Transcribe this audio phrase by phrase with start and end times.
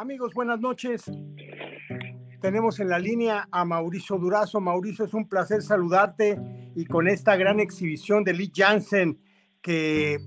[0.00, 1.04] Amigos, buenas noches.
[2.40, 4.58] Tenemos en la línea a Mauricio Durazo.
[4.58, 6.38] Mauricio, es un placer saludarte
[6.74, 9.18] y con esta gran exhibición de Lee Jansen
[9.60, 10.18] que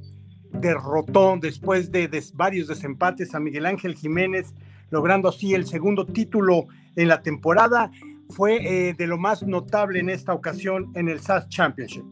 [0.51, 4.53] derrotó después de varios desempates a Miguel Ángel Jiménez,
[4.91, 7.89] logrando así el segundo título en la temporada,
[8.29, 12.05] fue eh, de lo más notable en esta ocasión en el SAS Championship.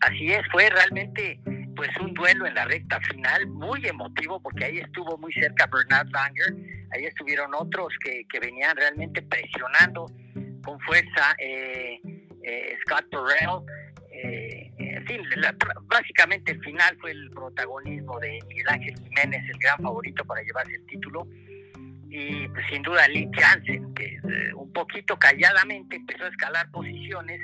[0.00, 1.40] Así es, fue realmente
[1.78, 6.08] pues un duelo en la recta final muy emotivo porque ahí estuvo muy cerca Bernard
[6.10, 6.52] Langer,
[6.90, 10.06] ahí estuvieron otros que, que venían realmente presionando
[10.64, 12.00] con fuerza eh,
[12.42, 13.64] eh, Scott Burrell,
[14.10, 15.20] eh, en fin,
[15.84, 20.74] básicamente el final fue el protagonismo de Miguel Ángel Jiménez, el gran favorito para llevarse
[20.74, 21.28] el título,
[22.10, 24.18] y pues, sin duda Lee Jansen, que
[24.56, 27.40] un poquito calladamente empezó a escalar posiciones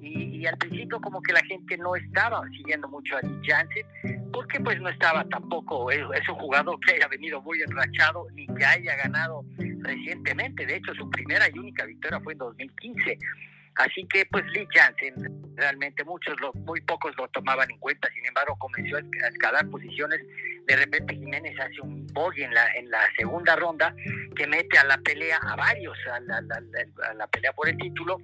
[0.00, 3.86] y, al principio como que la gente no estaba siguiendo mucho a Lee Jansen
[4.32, 8.64] porque pues no estaba tampoco, es, un jugador que haya venido muy enrachado ni que
[8.64, 9.44] haya ganado
[9.80, 13.18] recientemente, de hecho su primera y única victoria fue en 2015.
[13.76, 15.14] Así que pues Lee Jansen,
[15.56, 20.20] realmente muchos, lo, muy pocos lo tomaban en cuenta, sin embargo comenzó a escalar posiciones,
[20.70, 23.92] de repente Jiménez hace un bogey en la, en la segunda ronda
[24.36, 28.18] que mete a la pelea a varios, a la, a la pelea por el título,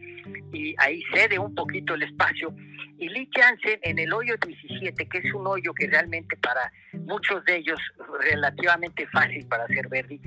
[0.52, 2.54] y ahí cede un poquito el espacio.
[2.98, 7.44] Y Lee Jansen en el hoyo 17, que es un hoyo que realmente para muchos
[7.46, 7.80] de ellos
[8.20, 10.20] relativamente fácil para hacer Verdi,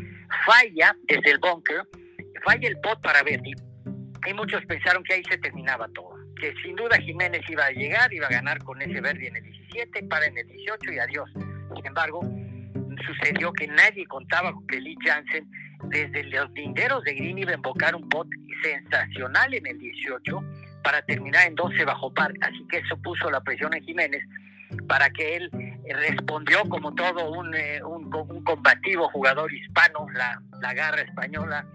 [0.45, 1.88] falla desde el bunker,
[2.44, 3.54] falla el pot para Verdi.
[4.28, 6.16] Y muchos pensaron que ahí se terminaba todo.
[6.36, 9.44] Que sin duda Jiménez iba a llegar, iba a ganar con ese Verdi en el
[9.44, 11.48] 17, para en el 18 y adiós.
[11.75, 12.22] Sin embargo,
[13.06, 15.50] sucedió que nadie contaba con que Lee Jansen
[15.86, 18.28] desde los linderos de Green iba a invocar un pot
[18.61, 20.44] sensacional en el 18
[20.84, 22.34] para terminar en 12 bajo par.
[22.42, 24.23] Así que eso puso la presión en Jiménez
[24.88, 25.50] para que él
[25.89, 28.09] respondió como todo un, eh, un,
[28.44, 31.66] combativo jugador hispano, la, la garra española,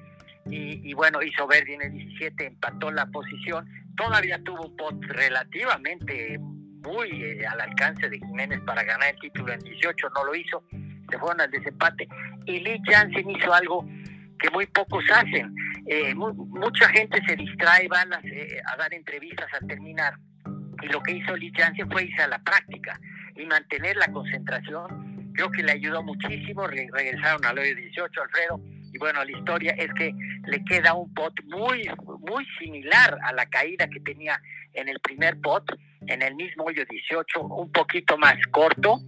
[0.47, 3.67] y, bueno, hizo Verdi en el 17, empató la posición,
[3.97, 6.39] todavía tuvo un pot relativamente
[6.85, 10.65] muy eh, al alcance de Jiménez para ganar el título en 18, no lo hizo,
[11.11, 12.09] se fueron al desempate,
[12.47, 13.87] y Lee Jansen hizo algo
[14.39, 15.55] que muy pocos hacen.
[15.87, 20.15] Eh, mucha gente se distrae, van a, eh, a, dar entrevistas al terminar.
[20.83, 22.99] Y lo que hizo Lee Jansen fue irse a la práctica
[23.37, 25.33] y mantener la concentración.
[25.35, 26.67] Creo que le ayudó muchísimo.
[26.67, 28.61] regresaron al hoyo 18, Alfredo.
[28.93, 30.15] Y bueno, la historia es que
[30.47, 31.89] le queda un pot muy,
[32.21, 34.41] muy similar a la caída que tenía
[34.73, 35.65] en el primer pot,
[36.07, 39.01] en el mismo hoyo 18, un poquito más corto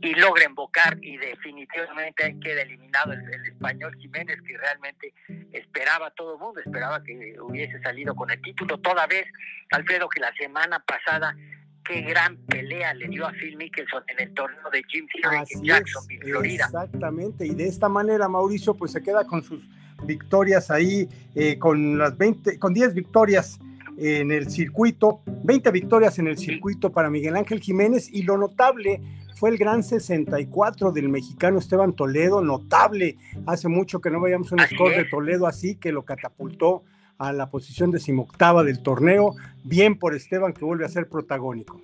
[0.00, 5.14] y logra invocar y definitivamente queda eliminado el, español Jiménez que realmente
[5.52, 9.26] esperaba todo el mundo, esperaba que hubiese salido con el título, toda vez,
[9.70, 11.36] Alfredo, que la semana pasada
[11.84, 15.64] qué gran pelea le dio a Phil Mickelson en el torneo de Jim Furyk en
[15.64, 16.64] Jacksonville, Florida.
[16.66, 19.68] Exactamente, y de esta manera Mauricio pues se queda con sus
[20.04, 23.58] victorias ahí, eh, con las 20, con 10 victorias
[23.98, 29.00] en el circuito, 20 victorias en el circuito para Miguel Ángel Jiménez y lo notable
[29.36, 33.16] fue el gran 64 del mexicano Esteban Toledo, notable.
[33.46, 36.84] Hace mucho que no veíamos un score de Toledo así que lo catapultó
[37.18, 39.34] a la posición decimoctava del torneo.
[39.64, 41.80] Bien por Esteban que vuelve a ser protagónico.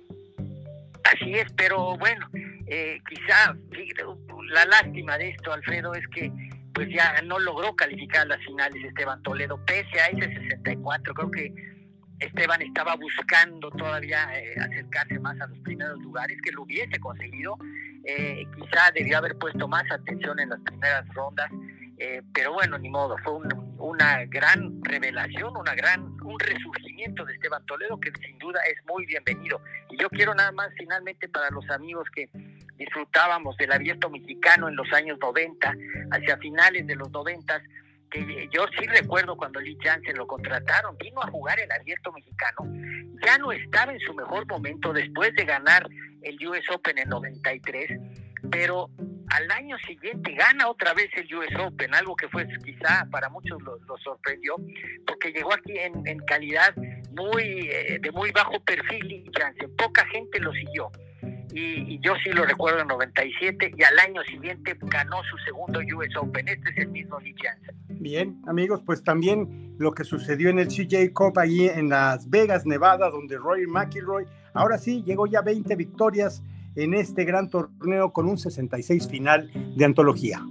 [1.03, 2.29] Así es, pero bueno,
[2.67, 3.55] eh, quizá
[4.51, 6.31] la lástima de esto, Alfredo, es que
[6.73, 11.53] pues ya no logró calificar las finales Esteban Toledo, pese a ese 64, creo que
[12.19, 17.57] Esteban estaba buscando todavía eh, acercarse más a los primeros lugares, que lo hubiese conseguido.
[18.03, 21.49] Eh, quizá debió haber puesto más atención en las primeras rondas,
[21.97, 23.33] eh, pero bueno, ni modo, fue
[23.77, 29.05] una gran revelación, una gran, un resurgimiento de Esteban Toledo que sin duda es muy
[29.05, 29.61] bienvenido.
[29.89, 32.29] Y yo quiero nada más finalmente para los amigos que
[32.77, 35.75] disfrutábamos del abierto mexicano en los años 90,
[36.11, 37.61] hacia finales de los 90,
[38.09, 42.65] que yo sí recuerdo cuando Lee Jansen lo contrataron, vino a jugar el abierto mexicano,
[43.25, 45.87] ya no estaba en su mejor momento después de ganar
[46.21, 47.99] el US Open en 93,
[48.51, 48.89] pero
[49.29, 53.61] al año siguiente gana otra vez el US Open, algo que fue quizá para muchos
[53.61, 54.55] lo, sorprendió,
[55.05, 56.75] porque llegó aquí en, calidad
[57.11, 60.91] muy eh, de muy bajo perfil Lee Jansen, poca gente lo siguió
[61.53, 66.15] y, yo sí lo recuerdo en 97 y al año siguiente ganó su segundo US
[66.17, 66.47] Open.
[66.47, 67.75] Este es el mismo Lee Jansen.
[67.99, 72.65] Bien, amigos, pues también lo que sucedió en el CJ Cup allí en Las Vegas,
[72.65, 76.41] Nevada, donde Roy McIlroy, ahora sí, llegó ya 20 victorias
[76.75, 80.41] en este gran torneo con un 66 final de antología.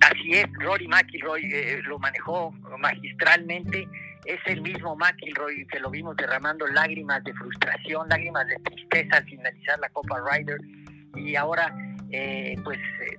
[0.00, 3.86] Así es, Rory McIlroy eh, lo manejó magistralmente
[4.24, 9.24] es el mismo McIlroy que lo vimos derramando lágrimas de frustración, lágrimas de tristeza al
[9.24, 10.60] finalizar la Copa Ryder
[11.16, 11.74] y ahora
[12.10, 12.78] eh, pues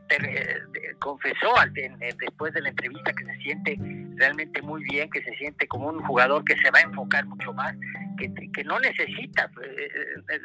[0.10, 0.60] eh,
[1.02, 3.78] confesó al, después de la entrevista que se siente
[4.16, 7.52] realmente muy bien, que se siente como un jugador que se va a enfocar mucho
[7.54, 7.76] más,
[8.18, 9.50] que, que no necesita,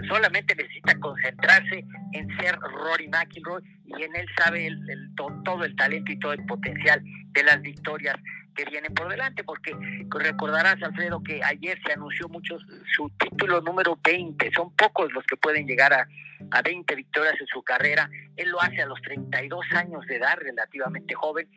[0.09, 6.11] solamente necesita concentrarse en ser Rory McIlroy y en él sabe el, todo el talento
[6.11, 8.17] y todo el potencial de las victorias
[8.57, 9.77] que vienen por delante, porque
[10.11, 12.57] recordarás, Alfredo, que ayer se anunció mucho
[12.95, 16.09] su título número 20, son pocos los que pueden llegar a,
[16.51, 20.39] a 20 victorias en su carrera, él lo hace a los 32 años de edad,
[20.41, 21.49] relativamente joven,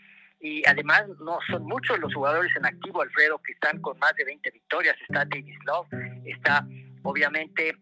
[0.41, 4.25] y además no son muchos los jugadores en activo, Alfredo, que están con más de
[4.25, 5.87] 20 victorias, está Davis Love,
[6.25, 6.65] está
[7.03, 7.75] obviamente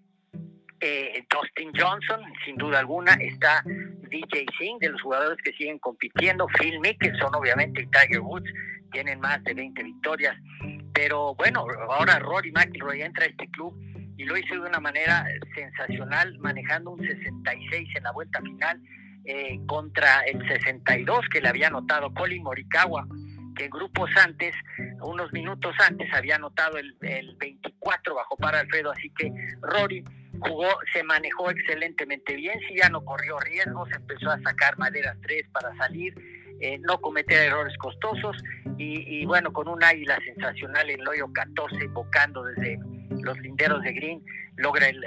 [0.79, 6.47] eh, Dustin Johnson, sin duda alguna, está DJ Singh, de los jugadores que siguen compitiendo,
[6.59, 8.49] Phil Mickelson, obviamente, Tiger Woods,
[8.97, 10.35] tienen más de 20 victorias.
[10.91, 13.79] Pero bueno, ahora Rory McIlroy entra a este club
[14.17, 15.23] y lo hizo de una manera
[15.53, 18.81] sensacional, manejando un 66 en la vuelta final
[19.23, 23.07] eh, contra el 62 que le había anotado Colin Morikawa,
[23.55, 24.55] que grupos antes,
[25.03, 28.91] unos minutos antes, había anotado el, el 24 bajo para Alfredo.
[28.91, 30.03] Así que Rory
[30.39, 35.49] jugó, se manejó excelentemente bien, si ya no corrió riesgos, empezó a sacar maderas 3
[35.51, 36.15] para salir
[36.59, 38.35] eh, no cometer errores costosos
[38.77, 42.79] y, bueno, con un águila sensacional en el hoyo 14, invocando desde
[43.23, 44.23] los linderos de Green,
[44.55, 45.01] logra el,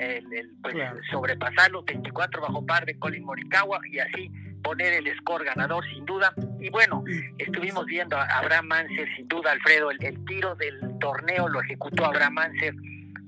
[0.63, 0.75] pues,
[1.11, 4.31] sobrepasarlo, 24 bajo par de Colin Morikawa y así
[4.63, 6.35] poner el score ganador sin duda.
[6.59, 7.05] Y bueno,
[7.39, 12.05] estuvimos viendo a Abraham Manser, sin duda, Alfredo, el, el tiro del torneo lo ejecutó
[12.05, 12.75] Abraham Manser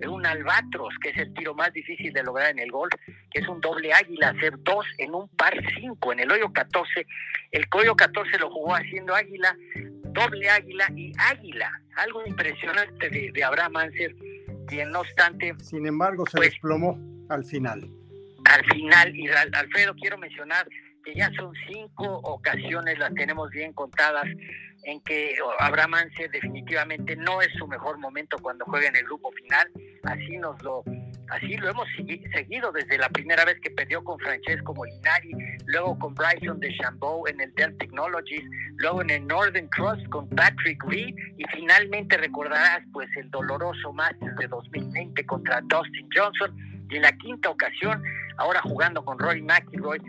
[0.08, 2.92] un albatros, que es el tiro más difícil de lograr en el golf,
[3.30, 7.06] que es un doble águila, hacer dos en un par cinco, en el hoyo 14.
[7.50, 9.56] El hoyo 14 lo jugó haciendo águila,
[10.04, 11.70] doble águila y águila.
[11.96, 14.14] Algo impresionante de, Abraham Anser,
[14.66, 15.54] quien no obstante...
[15.60, 16.98] Sin embargo, se pues, desplomó
[17.28, 17.88] al final.
[18.44, 20.66] Al final, y Alfredo, quiero mencionar
[21.02, 24.26] que ya son cinco ocasiones, las tenemos bien contadas,
[24.84, 29.30] en que Abraham Anser definitivamente no es su mejor momento cuando juega en el grupo
[29.32, 29.68] final.
[30.04, 30.82] Así nos lo,
[31.28, 31.86] así lo hemos
[32.34, 35.32] seguido desde la primera vez que perdió con Francesco Molinari,
[35.66, 38.42] luego con Bryson de Chambeau en el Dell Technologies,
[38.76, 44.36] luego en el Northern Cross con Patrick Reed y finalmente recordarás pues el doloroso Masters
[44.36, 46.56] de 2020 contra Dustin Johnson
[46.90, 48.02] y en la quinta ocasión
[48.36, 50.00] ahora jugando con Rory McIlroy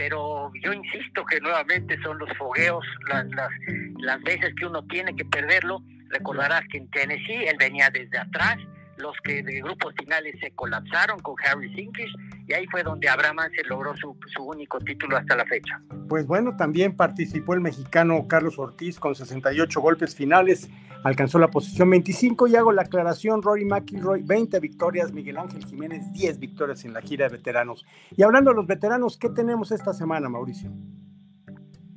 [0.00, 3.50] pero yo insisto que nuevamente son los fogueos, las, las,
[3.98, 5.82] las veces que uno tiene que perderlo.
[6.08, 8.56] Recordarás que en Tennessee él venía desde atrás,
[9.00, 12.14] los que de grupos finales se colapsaron con Harry Sinkish
[12.46, 15.80] y ahí fue donde Abraham se logró su, su, único título hasta la fecha.
[16.08, 20.68] Pues bueno, también participó el mexicano Carlos Ortiz con 68 golpes finales,
[21.04, 26.12] alcanzó la posición 25 y hago la aclaración, Rory McIlroy 20 victorias, Miguel Ángel Jiménez
[26.12, 27.84] 10 victorias en la gira de veteranos.
[28.16, 30.70] Y hablando de los veteranos, ¿qué tenemos esta semana, Mauricio?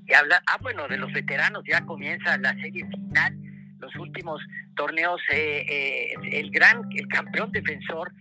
[0.06, 3.53] Y habla, ah, bueno, de los veteranos ya comienza la serie final
[3.84, 4.42] los últimos
[4.76, 8.12] torneos, eh, eh, el gran, el campeón defensor,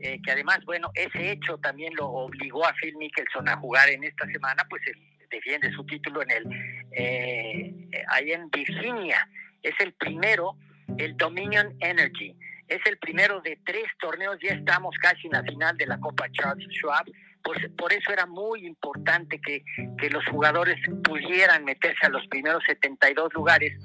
[0.00, 4.04] eh, que además, bueno, ese hecho también lo obligó a Phil Mickelson a jugar en
[4.04, 4.96] esta semana, pues él
[5.30, 9.26] defiende su título en el, ahí en Virginia.
[9.62, 10.56] Es el primero,
[10.98, 12.36] el Dominion Energy.
[12.68, 16.30] Es el primero de tres torneos, ya estamos casi en la final de la Copa
[16.32, 17.06] Charles Schwab.
[17.42, 19.64] Pues por eso era muy importante que,
[19.98, 23.78] que los jugadores pudieran meterse a los primeros 72 lugares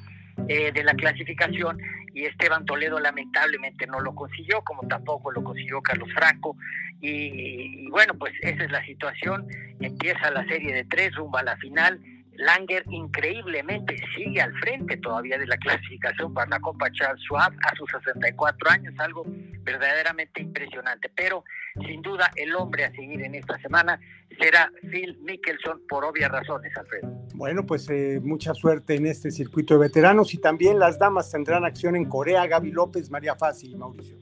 [0.48, 1.80] eh, de la clasificación
[2.13, 6.58] y Esteban Toledo lamentablemente no lo consiguió, como tampoco lo consiguió Carlos Franco.
[7.00, 9.48] Y, bueno, pues esa es la situación.
[9.80, 12.01] Empieza la serie de tres rumbo a la final.
[12.34, 17.75] Langer increíblemente sigue al frente todavía de la clasificación para la Copa Charles Schwab a
[17.75, 19.24] sus 64 años, algo
[19.62, 21.12] verdaderamente impresionante.
[21.16, 21.44] Pero
[21.86, 24.00] sin duda el hombre a seguir en esta semana
[24.39, 27.07] será Phil Mickelson por obvias razones, Alfredo.
[27.36, 31.65] Bueno, pues eh, mucha suerte en este circuito de veteranos y también las damas tendrán
[31.65, 34.17] acción en Corea, Gaby López, María Fasi y Mauricio.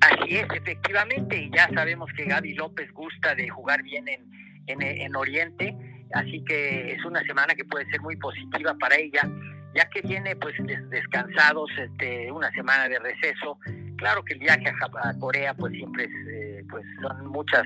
[0.00, 4.30] Así es, efectivamente, y ya sabemos que Gaby López gusta de jugar bien en,
[4.66, 5.76] en, Oriente,
[6.14, 9.28] así que es una semana que puede ser muy positiva para ella,
[9.74, 10.54] ya que viene pues
[10.88, 13.58] descansados, este, una semana de receso.
[14.00, 17.64] Claro que el viaje a, Corea pues siempre es, eh, pues son muchas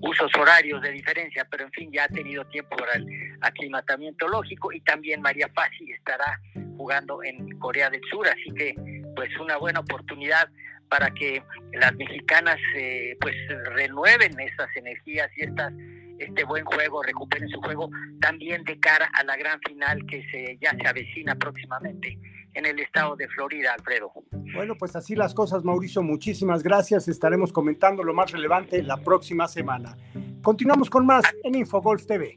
[0.00, 3.06] usos horarios de diferencia, pero en fin, ya ha tenido tiempo para el
[3.42, 6.40] aclimatamiento lógico y también María Pasi estará
[6.76, 8.74] jugando en Corea del Sur, así que
[9.14, 10.48] pues una buena oportunidad
[10.88, 11.44] para que
[11.74, 13.36] las mexicanas eh, pues
[13.76, 15.72] renueven estas energías y estas
[16.18, 17.88] este buen juego, recuperen su juego
[18.20, 22.18] también de cara a la gran final que se ya se avecina próximamente
[22.58, 24.12] en el estado de Florida, Alfredo.
[24.52, 26.02] Bueno, pues así las cosas, Mauricio.
[26.02, 27.06] Muchísimas gracias.
[27.06, 29.96] Estaremos comentando lo más relevante la próxima semana.
[30.42, 32.36] Continuamos con más en Infogolf TV.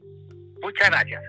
[0.61, 1.23] Muchas gracias.